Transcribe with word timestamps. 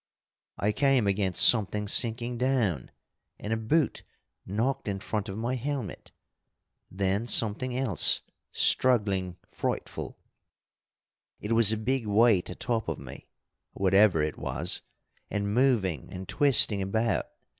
I 0.57 0.71
came 0.71 1.05
against 1.05 1.47
something 1.47 1.87
sinking 1.87 2.39
down, 2.39 2.89
and 3.37 3.53
a 3.53 3.57
boot 3.57 4.01
knocked 4.47 4.87
in 4.87 4.99
front 4.99 5.29
of 5.29 5.37
my 5.37 5.53
helmet. 5.53 6.11
Then 6.89 7.27
something 7.27 7.77
else, 7.77 8.23
struggling 8.51 9.37
frightful. 9.51 10.17
It 11.39 11.51
was 11.51 11.71
a 11.71 11.77
big 11.77 12.07
weight 12.07 12.49
atop 12.49 12.87
of 12.89 12.97
me, 12.97 13.27
whatever 13.73 14.23
it 14.23 14.39
was, 14.39 14.81
and 15.29 15.53
moving 15.53 16.11
and 16.11 16.27
twisting 16.27 16.81
about. 16.81 17.25